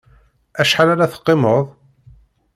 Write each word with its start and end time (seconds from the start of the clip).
Acḥal 0.61 0.89
ara 0.93 1.11
teqqimeḍ? 1.11 1.65